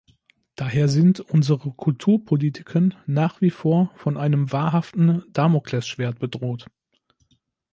Daher 0.55 0.87
sind 0.87 1.19
unsere 1.19 1.59
Kulturpolitiken 1.69 2.95
nach 3.05 3.39
wie 3.39 3.51
vor 3.51 3.91
von 3.93 4.17
einem 4.17 4.51
wahrhaften 4.51 5.23
Damoklesschwert 5.31 6.17
bedroht. 6.17 6.65